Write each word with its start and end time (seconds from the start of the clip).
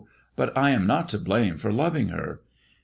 But 0.35 0.57
I 0.57 0.71
am 0.71 0.87
not 0.87 1.09
to 1.09 1.19
blame 1.19 1.59
for 1.59 1.71
loving 1.71 2.07
her. 2.07 2.41